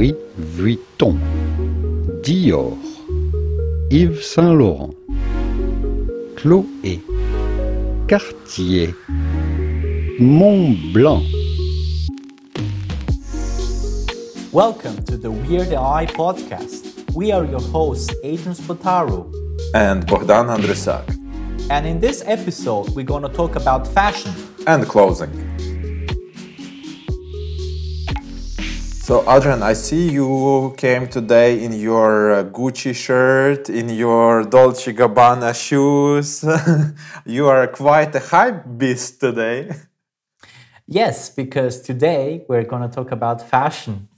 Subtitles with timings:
[0.00, 1.18] Louis Vuitton,
[2.22, 2.72] Dior,
[3.90, 4.94] Yves Saint Laurent,
[6.36, 7.02] Chloé,
[8.08, 8.94] Cartier,
[10.18, 11.22] Mont Blanc.
[14.52, 17.14] Welcome to the Weird AI podcast.
[17.14, 19.30] We are your hosts, Adrian Spotaro
[19.74, 21.04] and Bogdan Andresak.
[21.68, 24.32] And in this episode, we're going to talk about fashion
[24.66, 25.49] and clothing.
[29.10, 34.92] So, Adrian, I see you came today in your uh, Gucci shirt, in your Dolce
[34.92, 36.44] Gabbana shoes.
[37.26, 39.72] you are quite a hype beast today.
[40.86, 44.08] Yes, because today we're going to talk about fashion.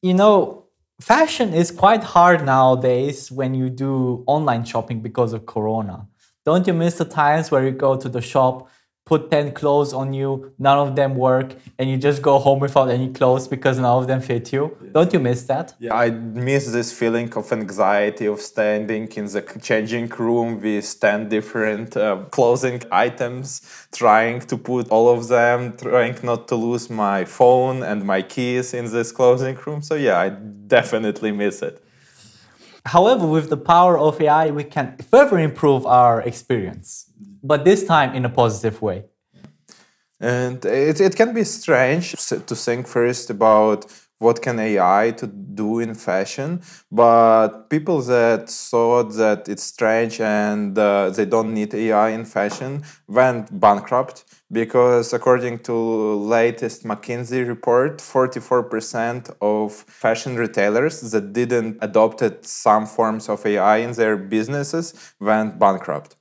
[0.00, 0.66] You know,
[1.00, 6.06] fashion is quite hard nowadays when you do online shopping because of Corona.
[6.44, 8.68] Don't you miss the times where you go to the shop
[9.06, 12.90] put 10 clothes on you, none of them work, and you just go home without
[12.90, 14.76] any clothes because none of them fit you.
[14.92, 15.74] Don't you miss that?
[15.78, 21.28] Yeah, I miss this feeling of anxiety of standing in the changing room with 10
[21.28, 27.24] different uh, clothing items, trying to put all of them, trying not to lose my
[27.24, 29.82] phone and my keys in this clothing room.
[29.82, 31.80] So, yeah, I definitely miss it.
[32.86, 37.05] However, with the power of AI, we can further improve our experience
[37.46, 39.04] but this time in a positive way.
[40.18, 43.84] And it, it can be strange to think first about
[44.18, 50.78] what can AI to do in fashion, but people that thought that it's strange and
[50.78, 57.98] uh, they don't need AI in fashion went bankrupt because according to latest McKinsey report,
[57.98, 65.58] 44% of fashion retailers that didn't adopted some forms of AI in their businesses went
[65.58, 66.16] bankrupt.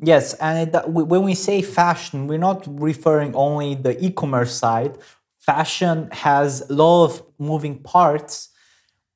[0.00, 4.96] Yes, and it, uh, when we say fashion, we're not referring only the e-commerce side.
[5.40, 8.50] Fashion has a lot of moving parts,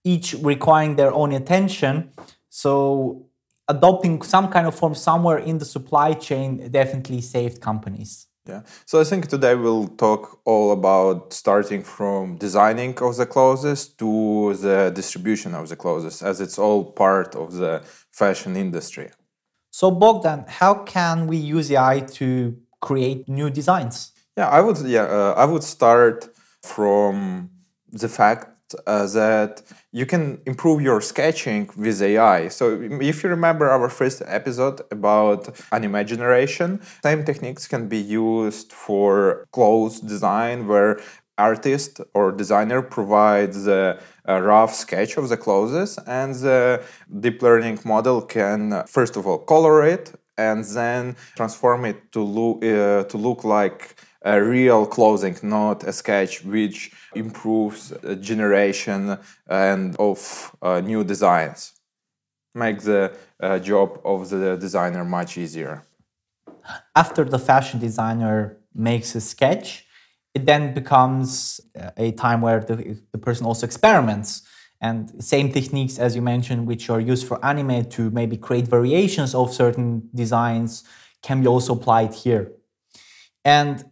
[0.02, 2.10] each requiring their own attention.
[2.48, 3.26] So
[3.68, 8.26] adopting some kind of form somewhere in the supply chain definitely saved companies.
[8.48, 8.62] Yeah.
[8.86, 14.54] So I think today we'll talk all about starting from designing of the clothes to
[14.54, 19.10] the distribution of the clothes, as it's all part of the fashion industry.
[19.72, 24.12] So Bogdan, how can we use AI to create new designs?
[24.36, 24.78] Yeah, I would.
[24.80, 26.28] Yeah, uh, I would start
[26.62, 27.50] from
[27.90, 32.48] the fact uh, that you can improve your sketching with AI.
[32.48, 38.72] So if you remember our first episode about anime generation, same techniques can be used
[38.72, 41.00] for clothes design where
[41.48, 46.60] artist or designer provides a, a, rough sketch of the clothes and the
[47.24, 48.60] deep learning model can
[48.96, 50.06] first of all color it
[50.38, 53.80] and then transform it to look uh, to look like
[54.24, 60.20] a real clothing not a sketch which improves generation and of
[60.62, 61.72] uh, new designs.
[62.54, 65.82] Make the uh, job of the designer much easier.
[66.94, 69.86] After the fashion designer makes a sketch
[70.34, 74.42] it then becomes uh, a time where the, the person also experiments.
[74.80, 79.34] And same techniques as you mentioned which are used for anime to maybe create variations
[79.34, 80.82] of certain designs
[81.22, 82.50] can be also applied here.
[83.44, 83.84] And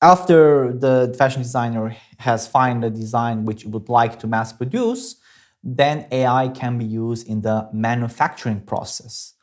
[0.00, 5.16] after the fashion designer has found a design which would like to mass produce
[5.64, 9.34] then ai can be used in the manufacturing process.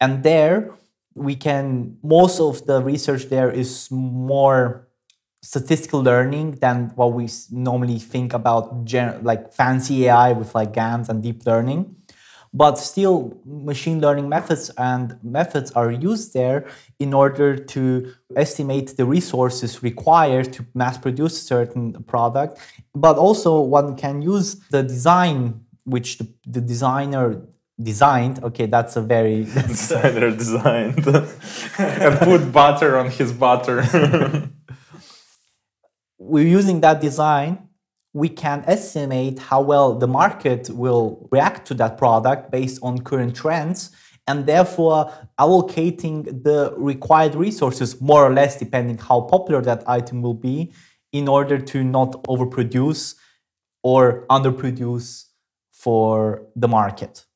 [0.00, 0.72] And there
[1.14, 4.88] we can most of the research there is more
[5.42, 11.08] statistical learning than what we normally think about gen- like fancy AI with like GANs
[11.08, 11.96] and deep learning.
[12.54, 16.66] But still, machine learning methods and methods are used there
[16.98, 22.58] in order to estimate the resources required to mass produce a certain product.
[22.94, 27.42] But also, one can use the design which the, the designer
[27.82, 31.04] designed okay that's a very designer designed
[31.78, 33.82] and put butter on his butter
[36.32, 37.68] we're using that design,
[38.14, 43.36] we can estimate how well the market will react to that product based on current
[43.36, 43.90] trends
[44.26, 50.40] and therefore allocating the required resources more or less depending how popular that item will
[50.50, 50.72] be
[51.12, 53.14] in order to not overproduce
[53.82, 55.26] or underproduce
[55.70, 57.26] for the market.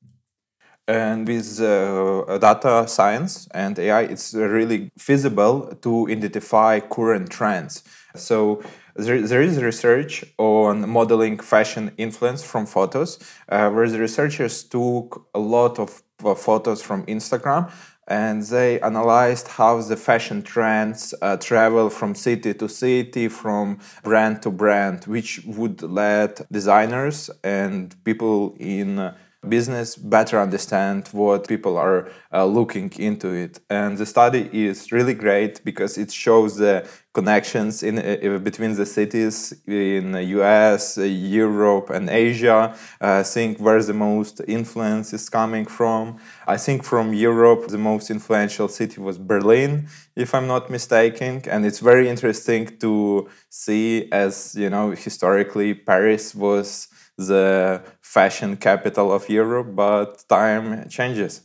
[0.88, 7.82] And with uh, data science and AI, it's really feasible to identify current trends.
[8.16, 8.62] So
[8.94, 13.18] there, there is research on modeling fashion influence from photos,
[13.48, 17.70] uh, where the researchers took a lot of uh, photos from Instagram
[18.08, 24.42] and they analyzed how the fashion trends uh, travel from city to city, from brand
[24.42, 29.16] to brand, which would let designers and people in uh,
[29.48, 33.60] business better understand what people are uh, looking into it.
[33.70, 38.84] And the study is really great because it shows the connections in uh, between the
[38.84, 42.74] cities in the US, uh, Europe, and Asia.
[43.00, 46.18] Uh, think where the most influence is coming from.
[46.46, 51.42] I think from Europe, the most influential city was Berlin, if I'm not mistaken.
[51.52, 59.12] And it's very interesting to see, as you know, historically, Paris was the fashion capital
[59.12, 61.42] of Europe, but time changes.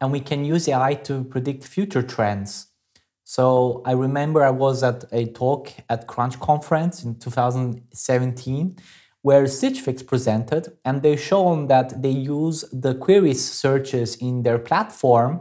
[0.00, 2.66] And we can use AI to predict future trends.
[3.24, 8.76] So I remember I was at a talk at Crunch conference in 2017
[9.22, 14.58] where Stitch Fix presented, and they shown that they use the queries searches in their
[14.58, 15.40] platform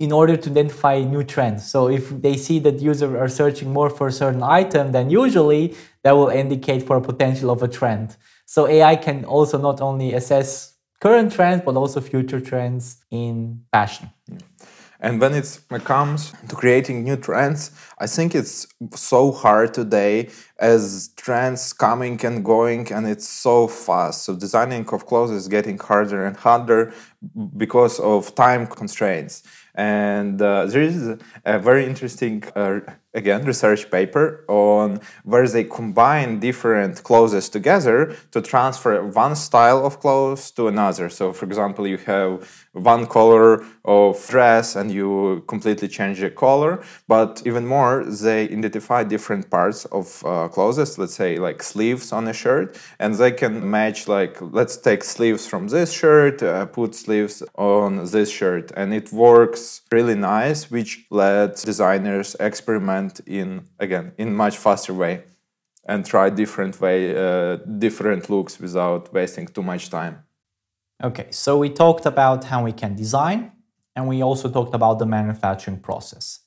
[0.00, 1.70] in order to identify new trends.
[1.70, 5.76] So if they see that users are searching more for a certain item, then usually
[6.02, 8.16] that will indicate for a potential of a trend.
[8.46, 14.10] So AI can also not only assess current trends, but also future trends in fashion.
[15.02, 21.08] And when it comes to creating new trends, I think it's so hard today as
[21.16, 24.24] trends coming and going and it's so fast.
[24.24, 26.92] So designing of clothes is getting harder and harder
[27.56, 29.42] because of time constraints.
[29.74, 32.80] And uh, there is a very interesting, uh,
[33.12, 39.98] again, research paper on where they combine different clothes together to transfer one style of
[40.00, 41.08] clothes to another.
[41.08, 46.82] So, for example, you have one color of dress and you completely change the color.
[47.08, 52.28] But even more, they identify different parts of uh, clothes, let's say like sleeves on
[52.28, 56.94] a shirt, and they can match, like, let's take sleeves from this shirt, uh, put
[56.94, 64.12] sleeves on this shirt, and it works really nice, which lets designers experiment in, again,
[64.18, 65.24] in much faster way
[65.86, 70.22] and try different way, uh, different looks without wasting too much time.
[71.02, 73.52] Okay, so we talked about how we can design
[73.96, 76.40] and we also talked about the manufacturing process.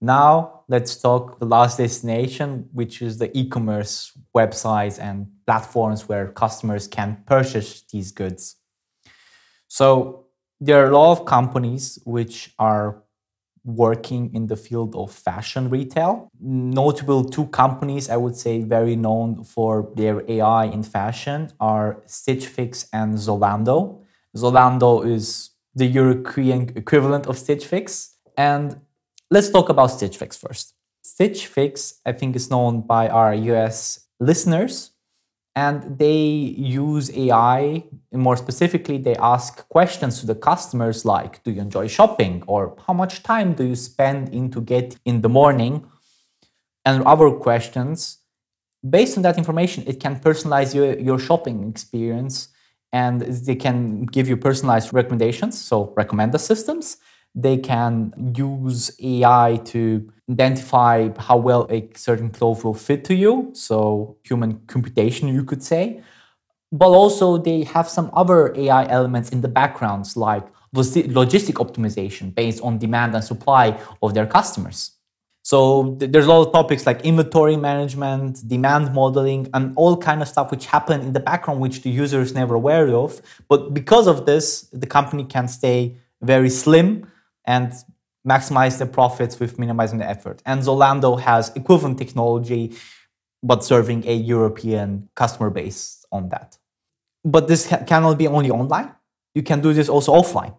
[0.00, 6.86] Now let's talk the last destination, which is the e-commerce websites and platforms where customers
[6.86, 8.56] can purchase these goods.
[9.66, 10.27] So
[10.60, 13.02] there are a lot of companies which are
[13.64, 16.30] working in the field of fashion retail.
[16.40, 22.46] Notable two companies, I would say, very known for their AI in fashion are Stitch
[22.46, 24.00] Fix and Zalando.
[24.36, 28.14] Zalando is the European equivalent of Stitch Fix.
[28.36, 28.80] And
[29.30, 30.74] let's talk about Stitch Fix first.
[31.02, 34.92] Stitch Fix, I think, is known by our US listeners
[35.64, 36.20] and they
[36.84, 37.82] use AI.
[38.12, 42.94] More specifically, they ask questions to the customers like, "Do you enjoy shopping?" or "How
[43.02, 45.74] much time do you spend into get in the morning?"
[46.86, 47.98] and other questions.
[48.96, 52.34] Based on that information, it can personalize your, your shopping experience
[53.02, 53.16] and
[53.48, 53.78] they can
[54.16, 56.84] give you personalized recommendations, so recommender systems.
[57.34, 63.50] They can use AI to identify how well a certain cloth will fit to you.
[63.52, 66.02] So human computation, you could say.
[66.70, 72.60] But also they have some other AI elements in the backgrounds like logistic optimization based
[72.62, 74.92] on demand and supply of their customers.
[75.42, 80.28] So there's a lot of topics like inventory management, demand modeling, and all kind of
[80.28, 83.22] stuff which happen in the background which the user is never aware of.
[83.48, 87.10] But because of this, the company can stay very slim
[87.48, 87.72] and
[88.28, 90.42] maximize the profits with minimizing the effort.
[90.44, 92.76] And Zalando has equivalent technology,
[93.42, 96.58] but serving a European customer base on that.
[97.24, 98.90] But this cannot be only online.
[99.34, 100.54] You can do this also offline.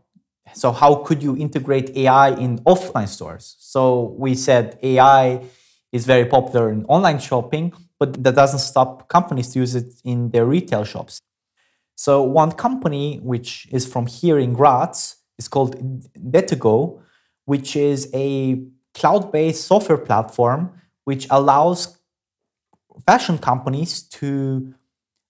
[0.54, 3.56] So how could you integrate AI in offline stores?
[3.60, 5.44] So we said AI
[5.92, 10.32] is very popular in online shopping, but that doesn't stop companies to use it in
[10.32, 11.22] their retail shops.
[11.96, 15.74] So one company which is from here in Graz is called
[16.14, 17.00] Detego,
[17.46, 18.62] which is a
[18.94, 20.72] cloud based software platform
[21.06, 21.98] which allows
[23.08, 24.74] fashion companies to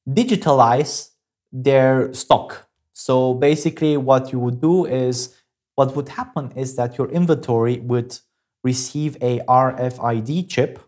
[0.09, 1.11] digitalize
[1.53, 2.67] their stock.
[2.91, 5.35] So basically, what you would do is
[5.75, 8.17] what would happen is that your inventory would
[8.63, 10.79] receive a RFID chip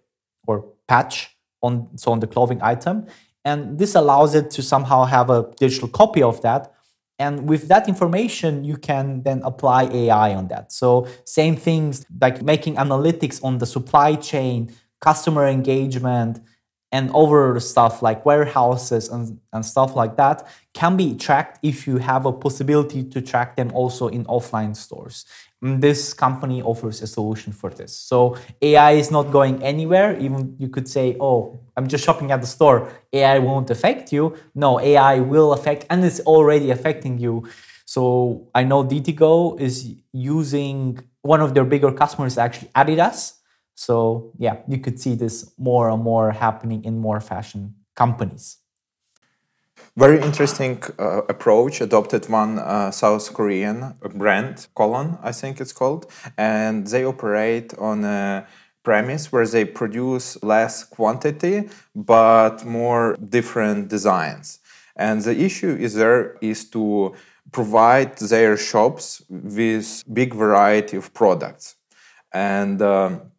[0.45, 3.05] or patch on so on the clothing item,
[3.45, 6.73] and this allows it to somehow have a digital copy of that
[7.21, 10.71] and with that information, you can then apply AI on that.
[10.71, 16.39] So, same things like making analytics on the supply chain, customer engagement,
[16.91, 21.97] and other stuff like warehouses and, and stuff like that can be tracked if you
[21.99, 25.25] have a possibility to track them also in offline stores.
[25.61, 27.95] This company offers a solution for this.
[27.95, 30.17] So AI is not going anywhere.
[30.17, 32.89] Even you could say, oh, I'm just shopping at the store.
[33.13, 34.35] AI won't affect you.
[34.55, 37.47] No, AI will affect, and it's already affecting you.
[37.85, 43.33] So I know Detego is using one of their bigger customers, actually Adidas
[43.81, 48.57] so yeah, you could see this more and more happening in more fashion companies.
[49.97, 51.81] Very interesting uh, approach.
[51.81, 58.05] Adopted one uh, South Korean brand, Kolon, I think it's called, and they operate on
[58.05, 58.47] a
[58.83, 64.59] premise where they produce less quantity but more different designs.
[64.95, 67.13] And the issue is there is to
[67.51, 71.75] provide their shops with big variety of products.
[72.33, 73.30] And um,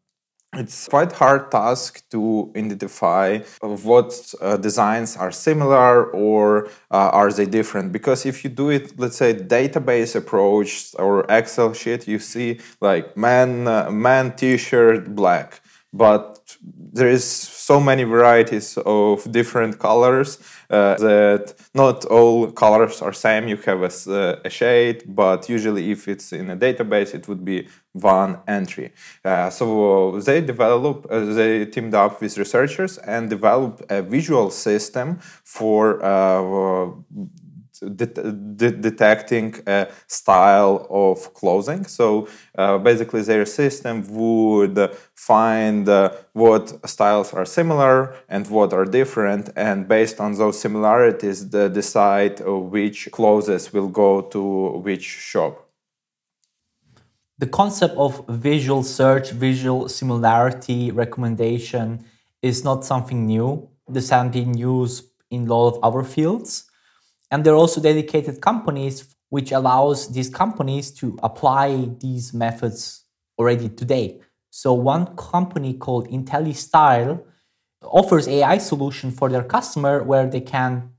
[0.55, 7.47] it's quite hard task to identify what uh, designs are similar or uh, are they
[7.47, 7.91] different.
[7.91, 13.17] Because if you do it let's say database approach or excel sheet you see like
[13.17, 15.62] man uh, man t-shirt black
[15.93, 16.57] but
[16.93, 20.39] there is so many varieties of different colors
[20.71, 23.49] uh, that not all colors are same.
[23.49, 27.69] You have a, a, shade but usually if it's in a database it would be
[27.93, 28.93] one entry.
[29.25, 35.19] Uh, so they develop uh, they teamed up with researchers and developed a visual system
[35.45, 36.03] for
[37.83, 41.85] uh, de- detecting a style of clothing.
[41.85, 44.79] So uh, basically, their system would
[45.15, 51.51] find uh, what styles are similar and what are different, and based on those similarities,
[51.51, 54.43] the, decide which clothes will go to
[54.85, 55.69] which shop.
[57.39, 62.05] The concept of visual search, visual similarity recommendation
[62.41, 63.69] is not something new.
[63.89, 66.71] This has been used in a lot of other fields.
[67.33, 73.05] And there are also dedicated companies which allows these companies to apply these methods
[73.39, 74.21] already today.
[74.51, 77.25] So one company called Intelistyle
[77.83, 80.91] offers AI solution for their customer where they can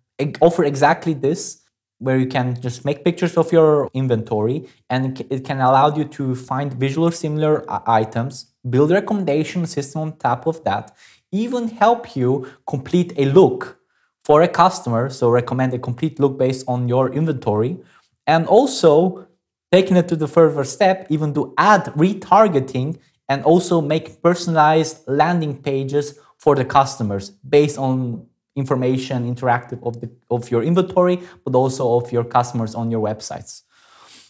[0.42, 1.62] offer exactly this
[2.00, 6.36] where you can just make pictures of your inventory and it can allow you to
[6.36, 10.96] find visual similar uh, items build a recommendation system on top of that
[11.32, 13.80] even help you complete a look
[14.26, 15.10] for a customer.
[15.10, 17.78] So recommend a complete look based on your inventory.
[18.26, 19.28] And also
[19.72, 25.62] taking it to the further step, even do ad retargeting and also make personalized landing
[25.62, 28.26] pages for the customers based on
[28.56, 33.64] information interactive of, the, of your inventory, but also of your customers on your websites.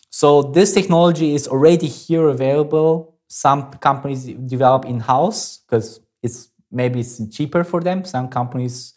[0.09, 3.15] So this technology is already here available.
[3.27, 8.05] Some companies develop in-house because it's maybe it's cheaper for them.
[8.05, 8.93] Some companies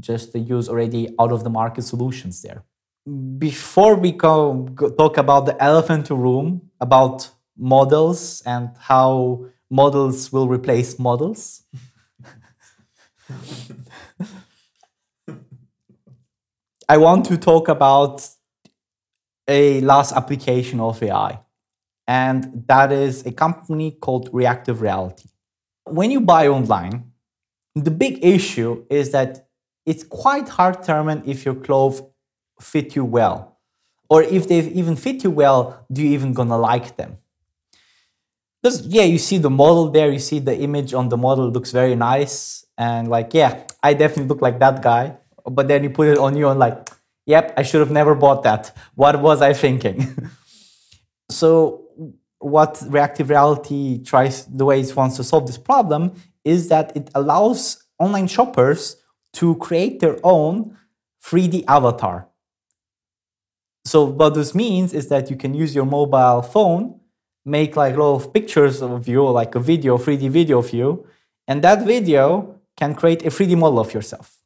[0.00, 2.64] just to use already out of the market solutions there.
[3.38, 10.48] Before we go, go talk about the elephant room, about models and how models will
[10.48, 11.62] replace models.
[16.88, 18.26] I want to talk about
[19.46, 21.38] a last application of AI,
[22.06, 25.28] and that is a company called Reactive Reality.
[25.84, 27.12] When you buy online,
[27.74, 29.46] the big issue is that
[29.86, 32.02] it's quite hard to determine if your clothes
[32.60, 33.58] fit you well.
[34.08, 37.18] Or if they even fit you well, do you even gonna like them?
[38.62, 41.72] Because yeah, you see the model there, you see the image on the model looks
[41.72, 45.16] very nice, and like, yeah, I definitely look like that guy.
[45.44, 46.90] But then you put it on you and like,
[47.24, 48.76] yep, I should have never bought that.
[48.94, 50.30] What was I thinking?
[51.30, 51.84] so
[52.38, 56.12] what reactive reality tries the way it wants to solve this problem
[56.44, 58.96] is that it allows online shoppers
[59.34, 60.76] to create their own
[61.24, 62.28] 3D avatar.
[63.84, 67.00] So what this means is that you can use your mobile phone,
[67.44, 71.06] make like a lot of pictures of you, like a video, 3D video of you,
[71.48, 74.38] and that video can create a 3D model of yourself.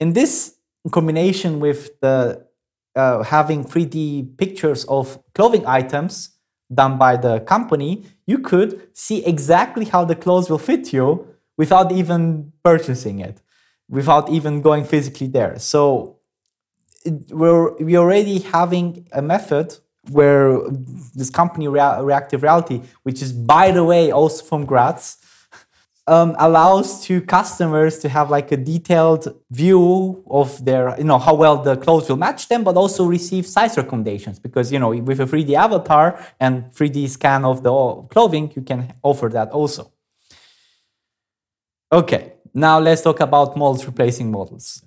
[0.00, 0.56] In this
[0.90, 2.46] combination with the
[2.94, 6.30] uh, having 3D pictures of clothing items
[6.72, 11.26] done by the company, you could see exactly how the clothes will fit you
[11.56, 13.40] without even purchasing it
[13.92, 15.58] without even going physically there.
[15.58, 16.16] So
[17.30, 19.76] we're we already having a method
[20.10, 20.58] where
[21.14, 25.18] this company Rea- Reactive Reality, which is by the way also from Graz,
[26.06, 31.34] um, allows to customers to have like a detailed view of their, you know, how
[31.34, 35.20] well the clothes will match them, but also receive size recommendations because you know with
[35.20, 37.70] a 3D avatar and 3D scan of the
[38.08, 39.92] clothing, you can offer that also.
[41.92, 44.82] Okay, now let's talk about models replacing models.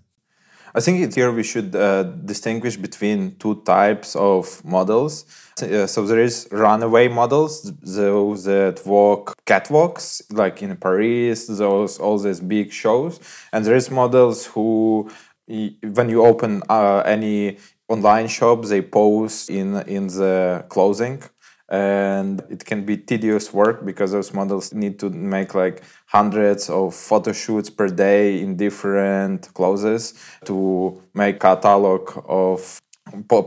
[0.77, 5.25] I think here we should uh, distinguish between two types of models.
[5.61, 12.17] Uh, so there is runaway models, those that walk catwalks, like in Paris, those all
[12.17, 13.21] these big shows,
[13.53, 15.09] and there is models who,
[15.47, 17.57] when you open uh, any
[17.87, 21.23] online shop, they pose in in the clothing
[21.69, 26.93] and it can be tedious work because those models need to make like hundreds of
[26.93, 30.13] photo shoots per day in different clothes
[30.45, 32.79] to make catalog of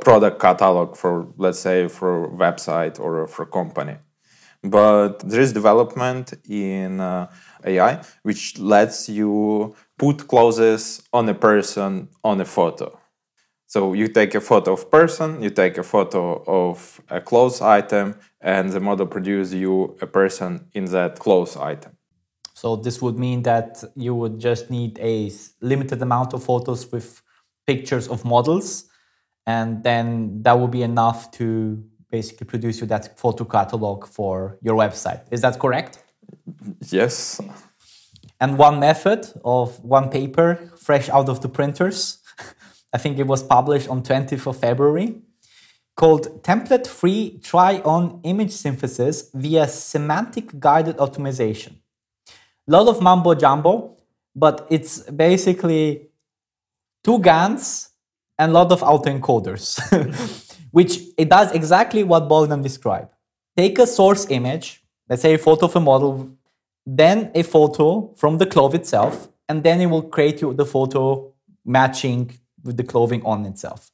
[0.01, 3.97] product catalog for let's say for website or for company.
[4.63, 7.31] But there is development in uh,
[7.65, 12.99] ai which lets you put clothes on a person on a photo
[13.69, 18.17] so you take a photo of person, you take a photo of a clothes item,
[18.41, 21.93] and the model produces you a person in that clothes item.
[22.55, 27.21] So this would mean that you would just need a limited amount of photos with
[27.67, 28.85] pictures of models,
[29.47, 34.77] and then that would be enough to basically produce you that photo catalog for your
[34.77, 35.21] website.
[35.31, 36.03] Is that correct?
[36.89, 37.39] Yes.
[38.41, 42.18] And one method of one paper fresh out of the printers
[42.93, 45.23] I think it was published on 20th of February,
[45.99, 51.73] called Template Free Try On Image Synthesis via Semantic Guided Optimization.
[52.69, 53.97] A lot of mumbo jumbo,
[54.35, 56.09] but it's basically
[57.03, 57.91] two GANs
[58.39, 59.67] and a lot of autoencoders,
[60.71, 63.13] which it does exactly what Bogdan described.
[63.57, 66.31] Take a source image, let's say a photo of a model,
[66.87, 71.35] then a photo from the cloth itself, and then it will create you the photo
[71.65, 72.31] matching
[72.65, 73.91] with the clothing on itself.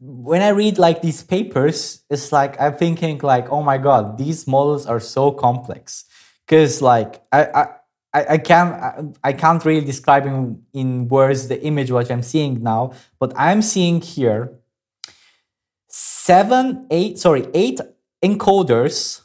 [0.00, 4.46] When I read like these papers, it's like I'm thinking like, oh my god, these
[4.46, 6.04] models are so complex.
[6.46, 7.66] Because like I, I
[8.14, 12.92] I, can't I can't really describe in, in words the image what I'm seeing now,
[13.18, 14.58] but I'm seeing here
[15.88, 17.80] seven, eight, sorry, eight
[18.22, 19.22] encoders,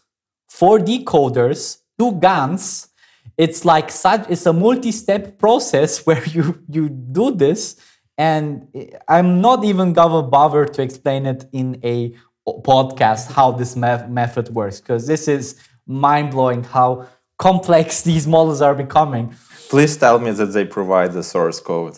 [0.48, 2.90] four decoders, two GANs.
[3.38, 7.78] It's like such it's a multi-step process where you you do this
[8.18, 8.68] and
[9.08, 12.14] I'm not even gonna bother to explain it in a
[12.48, 15.56] podcast how this me- method works because this is
[15.88, 19.34] mind blowing how complex these models are becoming.
[19.70, 21.98] Please tell me that they provide the source code.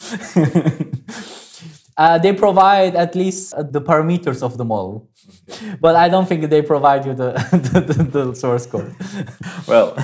[1.96, 5.08] uh, they provide at least uh, the parameters of the model.
[5.50, 5.76] Okay.
[5.80, 8.94] But I don't think they provide you the, the, the, the source code.
[9.66, 9.96] well,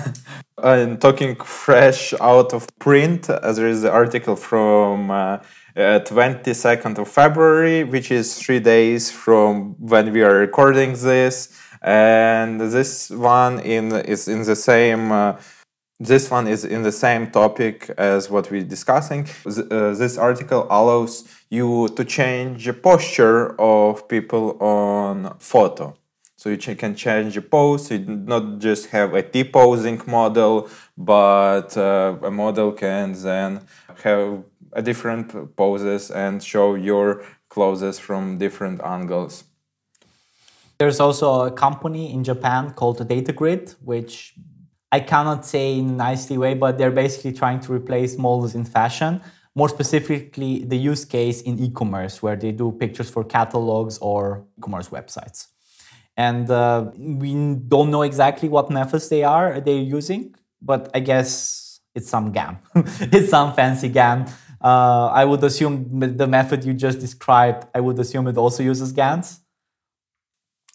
[0.58, 3.30] I'm talking fresh out of print.
[3.30, 5.38] Uh, there is an article from uh,
[5.76, 11.56] uh, 22nd of February, which is three days from when we are recording this.
[11.80, 15.12] And this one in is in the same.
[16.00, 19.26] This one is in the same topic as what we're discussing.
[19.44, 25.96] Uh, this article allows you to change the posture of people on photo.
[26.36, 27.90] So you can change the pose.
[27.90, 33.62] You not just have a T-posing model, but uh, a model can then
[34.04, 39.42] have a different poses and show your clothes from different angles.
[40.78, 44.34] There's also a company in Japan called Datagrid, which
[44.90, 48.64] I cannot say in a nicely way, but they're basically trying to replace models in
[48.64, 49.20] fashion.
[49.54, 54.88] More specifically, the use case in e-commerce, where they do pictures for catalogs or e-commerce
[54.88, 55.48] websites.
[56.16, 57.34] And uh, we
[57.68, 62.58] don't know exactly what methods they are they're using but i guess it's some GAN
[62.74, 64.28] it's some fancy GAN
[64.62, 68.92] uh, i would assume the method you just described i would assume it also uses
[68.92, 69.40] gans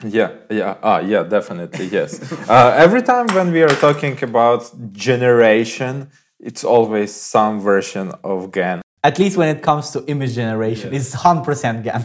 [0.03, 4.61] yeah yeah ah yeah definitely yes uh, every time when we are talking about
[4.91, 10.93] generation it's always some version of GAN at least when it comes to image generation,
[10.93, 11.13] yes.
[11.13, 12.03] it's 100% GAN.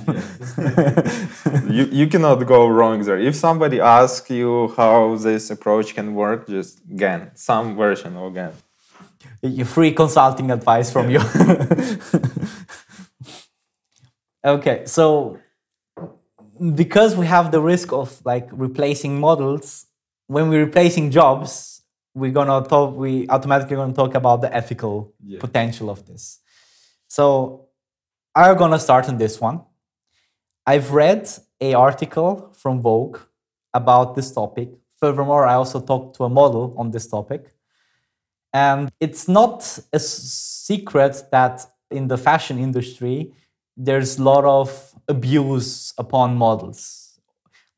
[1.70, 3.18] You, you cannot go wrong there.
[3.18, 8.52] If somebody asks you how this approach can work, just GAN, some version of GAN.
[9.42, 11.20] You free consulting advice from you.
[14.44, 15.38] okay, so
[16.74, 19.86] because we have the risk of like replacing models,
[20.26, 21.82] when we're replacing jobs,
[22.14, 22.96] we're gonna talk.
[22.96, 25.40] We automatically gonna talk about the ethical yeah.
[25.40, 26.40] potential of this.
[27.08, 27.68] So
[28.34, 29.62] I'm gonna start on this one.
[30.66, 31.28] I've read
[31.60, 33.18] a article from Vogue
[33.72, 34.70] about this topic.
[35.00, 37.54] Furthermore, I also talked to a model on this topic.
[38.52, 43.32] And it's not a secret that in the fashion industry,
[43.78, 47.04] there's a lot of abuse upon models.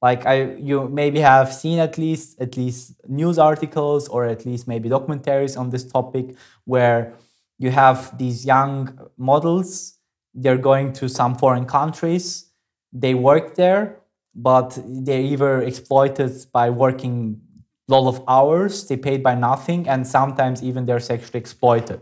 [0.02, 4.66] like I, you maybe have seen at least at least news articles or at least
[4.68, 6.26] maybe documentaries on this topic
[6.64, 7.14] where
[7.58, 9.98] you have these young models.
[10.34, 12.46] They're going to some foreign countries.
[12.92, 14.00] They work there,
[14.34, 17.42] but they're either exploited by working
[17.88, 18.86] a lot of hours.
[18.88, 22.00] They paid by nothing, and sometimes even they're sexually exploited.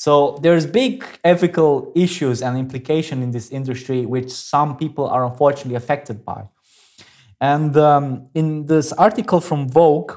[0.00, 5.74] So there's big ethical issues and implication in this industry, which some people are unfortunately
[5.74, 6.48] affected by.
[7.38, 10.12] And um, in this article from Vogue,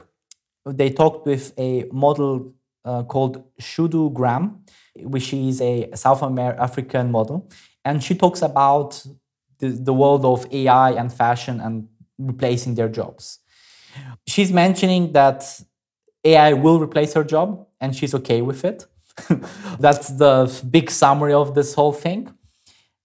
[0.65, 2.53] they talked with a model
[2.85, 4.63] uh, called Shudu Gram,
[4.95, 7.49] which is a South African model.
[7.83, 9.05] And she talks about
[9.59, 13.39] the, the world of AI and fashion and replacing their jobs.
[14.25, 15.43] She's mentioning that
[16.23, 18.87] AI will replace her job and she's okay with it.
[19.79, 22.33] That's the big summary of this whole thing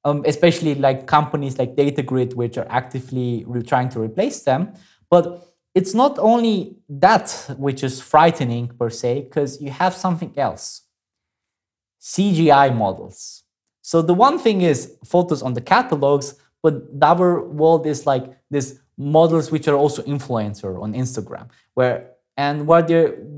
[0.09, 4.73] um, especially like companies like DataGrid, which are actively re- trying to replace them.
[5.11, 10.83] But it's not only that which is frightening per se, because you have something else
[12.01, 13.45] CGI models.
[13.83, 18.79] So the one thing is photos on the catalogs, but other world is like this
[18.97, 22.89] models which are also influencer on Instagram, where and what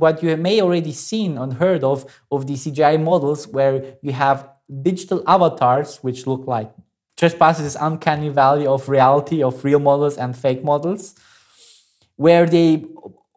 [0.03, 4.47] what you may already seen and heard of of the CGI models, where you have
[4.83, 6.71] digital avatars, which look like
[7.17, 11.15] trespasses this uncanny valley of reality of real models and fake models,
[12.17, 12.85] where they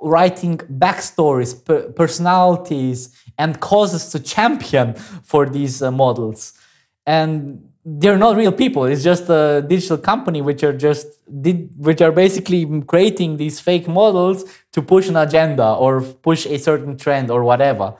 [0.02, 6.54] writing backstories, per personalities, and causes to champion for these uh, models.
[7.06, 8.86] And they're not real people.
[8.86, 11.08] It's just a digital company which are just
[11.41, 16.58] did which are basically creating these fake models to push an agenda or push a
[16.58, 17.96] certain trend or whatever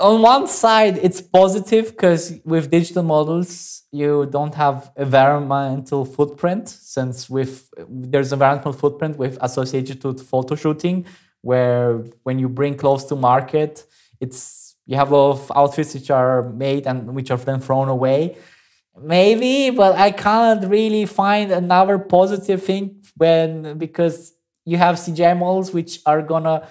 [0.00, 7.28] on one side it's positive because with digital models you don't have environmental footprint since
[7.28, 11.04] with there's environmental footprint with associated to photo shooting
[11.40, 13.84] where when you bring clothes to market
[14.20, 17.88] it's you have a lot of outfits which are made and which are then thrown
[17.88, 18.36] away
[19.02, 24.32] maybe but i can't really find another positive thing when because
[24.64, 26.68] you have cgi models which are gonna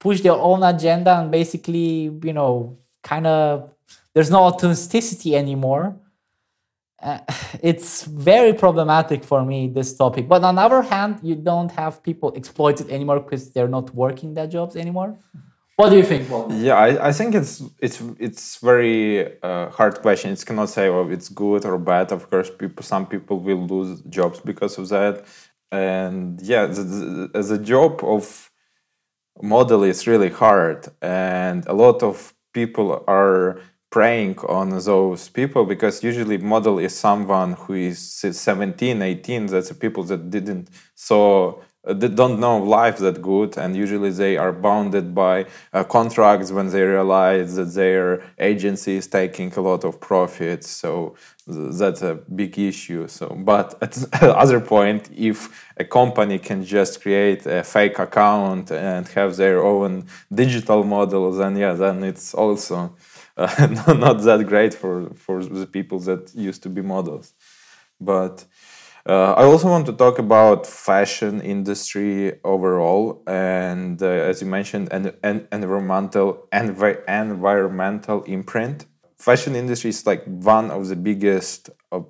[0.00, 3.70] push their own agenda and basically, you know, kind of
[4.14, 5.96] there's no authenticity anymore.
[7.00, 7.18] Uh,
[7.62, 10.28] it's very problematic for me this topic.
[10.28, 14.34] But on the other hand, you don't have people exploited anymore because they're not working
[14.34, 15.18] their jobs anymore.
[15.78, 16.28] What do you think?
[16.50, 20.32] Yeah, I, I think it's it's it's very uh, hard question.
[20.32, 22.10] It's cannot say oh it's good or bad.
[22.10, 25.24] Of course, people some people will lose jobs because of that.
[25.70, 26.82] And yeah, the,
[27.32, 28.50] the, the job of
[29.42, 33.60] model is really hard and a lot of people are
[33.90, 39.74] preying on those people because usually model is someone who is 17 18 that's the
[39.74, 45.14] people that didn't so they don't know life that good and usually they are bounded
[45.14, 50.68] by uh, contracts when they realize that their agency is taking a lot of profits
[50.68, 51.14] so
[51.46, 57.46] that's a big issue so but at other point if a company can just create
[57.46, 62.94] a fake account and have their own digital model then yeah then it's also
[63.38, 63.66] uh,
[63.98, 67.32] not that great for for the people that used to be models
[68.00, 68.44] but
[69.08, 74.92] uh, I also want to talk about fashion industry overall, and uh, as you mentioned,
[74.92, 78.84] an, an environmental envi- environmental imprint.
[79.18, 82.00] Fashion industry is like one of the biggest uh,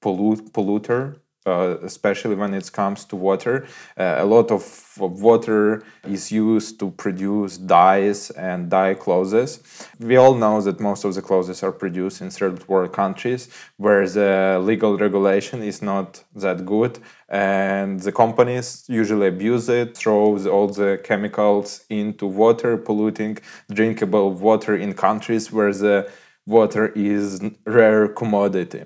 [0.00, 3.66] pollute, polluter uh, especially when it comes to water.
[3.96, 4.62] Uh, a lot of,
[4.98, 9.60] water is used to produce dyes and dye clothes.
[10.00, 14.08] We all know that most of the clothes are produced in third world countries where
[14.08, 20.68] the legal regulation is not that good and the companies usually abuse it, throws all
[20.68, 23.38] the chemicals into water, polluting
[23.70, 26.10] drinkable water in countries where the
[26.46, 28.84] water is rare commodity.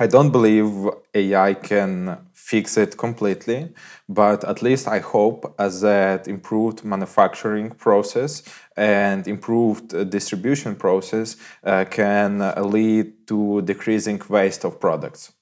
[0.00, 3.68] I don't believe AI can fix it completely,
[4.08, 8.42] but at least I hope as that improved manufacturing process
[8.78, 12.38] and improved uh, distribution process uh, can
[12.70, 15.32] lead to decreasing waste of products.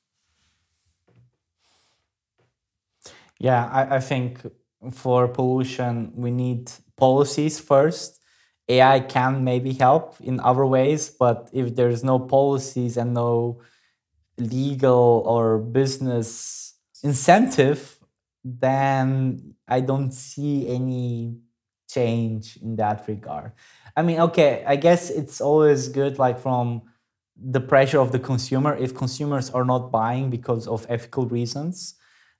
[3.38, 4.44] Yeah, I, I think
[4.90, 8.20] for pollution, we need policies first.
[8.68, 13.60] AI can maybe help in other ways, but if there's no policies and no
[14.38, 17.96] legal or business incentive,
[18.44, 21.38] then I don't see any
[21.88, 23.52] change in that regard.
[23.96, 26.82] I mean, okay, I guess it's always good, like from
[27.36, 28.76] the pressure of the consumer.
[28.76, 31.94] If consumers are not buying because of ethical reasons,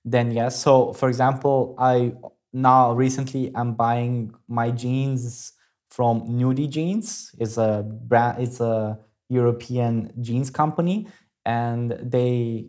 [0.05, 0.61] then yes.
[0.61, 2.13] So, for example, I
[2.53, 5.53] now recently I'm buying my jeans
[5.91, 7.35] from Nudie Jeans.
[7.39, 8.43] It's a brand.
[8.43, 11.07] It's a European jeans company,
[11.49, 12.67] and they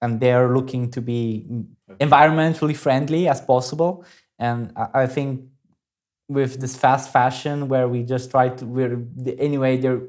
[0.00, 1.46] and they're looking to be
[2.00, 4.04] environmentally friendly as possible.
[4.38, 5.42] And I, I think
[6.28, 9.04] with this fast fashion where we just try to we're
[9.38, 10.00] anyway they're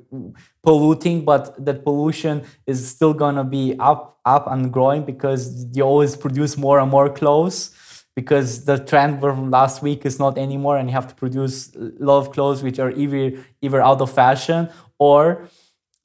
[0.63, 5.83] polluting but that pollution is still going to be up up and growing because you
[5.83, 7.71] always produce more and more clothes
[8.15, 11.91] because the trend from last week is not anymore and you have to produce a
[11.99, 15.49] lot of clothes which are either either out of fashion or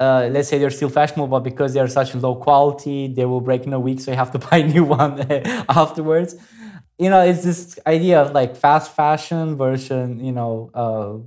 [0.00, 3.66] uh, let's say they're still fashionable, but because they're such low quality, they will break
[3.66, 5.20] in a week, so you have to buy a new one
[5.68, 6.36] afterwards
[6.98, 11.18] you know, it's this idea of like fast fashion version, you know, uh,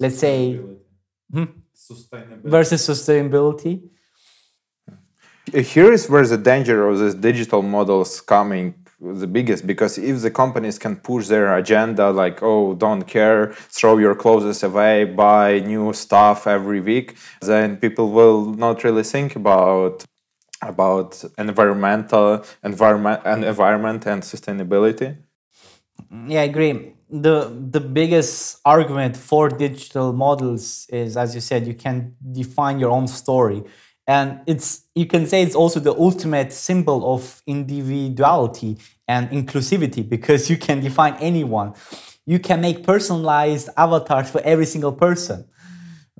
[0.00, 0.60] let's say
[1.32, 1.44] hmm?
[1.74, 2.42] sustainability.
[2.42, 3.82] versus sustainability.
[5.52, 8.74] Here is where the danger of these digital models coming
[9.12, 13.98] the biggest because if the companies can push their agenda like oh don't care throw
[13.98, 20.04] your clothes away buy new stuff every week then people will not really think about
[20.68, 25.16] about environmental environment and environment and sustainability.
[26.26, 26.92] Yeah i agree.
[27.10, 27.36] The
[27.70, 33.06] the biggest argument for digital models is as you said you can define your own
[33.06, 33.62] story.
[34.06, 40.48] And it's you can say it's also the ultimate symbol of individuality and inclusivity because
[40.50, 41.74] you can define anyone.
[42.26, 45.46] You can make personalized avatars for every single person.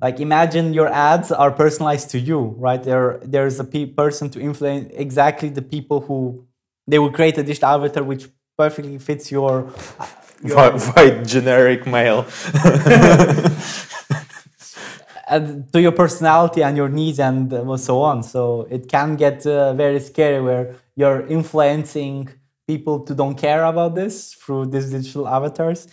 [0.01, 2.83] Like imagine your ads are personalized to you right?
[2.83, 6.45] There there's a pe- person to influence exactly the people who
[6.87, 9.71] they will create a digital avatar which perfectly fits your,
[10.43, 12.25] your white generic male?
[15.27, 18.21] And to your personality and your needs and so on.
[18.21, 22.29] So it can get uh, very scary where you're influencing
[22.67, 25.87] people to don't care about this through these digital avatars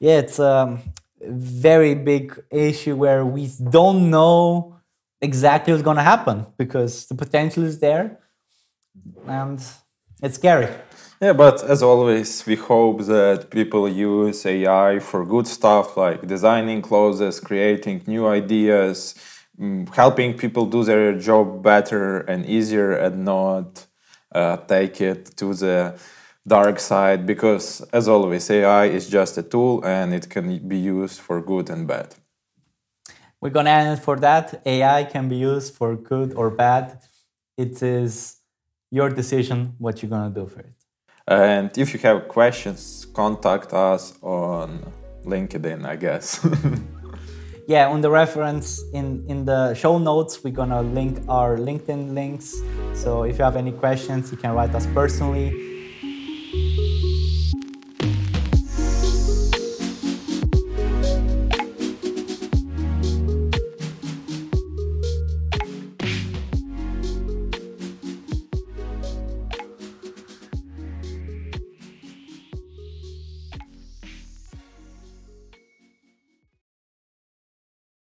[0.00, 0.78] yeah it's a
[1.20, 4.76] very big issue where we don't know
[5.20, 8.18] exactly what's going to happen because the potential is there
[9.26, 9.60] and
[10.22, 10.68] it's scary.
[11.20, 16.82] Yeah, but as always, we hope that people use AI for good stuff like designing
[16.82, 19.14] clothes, creating new ideas,
[19.58, 23.85] mm, helping people do their job better and easier and not
[24.36, 25.76] uh, take it to the
[26.46, 31.18] dark side because as always ai is just a tool and it can be used
[31.26, 32.08] for good and bad.
[33.40, 34.46] We're going to end for that.
[34.64, 36.84] Ai can be used for good or bad.
[37.56, 38.36] It is
[38.90, 40.76] your decision what you're going to do for it.
[41.28, 44.68] And if you have questions contact us on
[45.26, 46.46] linkedin i guess
[47.66, 52.62] yeah on the reference in in the show notes we're gonna link our linkedin links.
[52.94, 55.75] So if you have any questions you can write us personally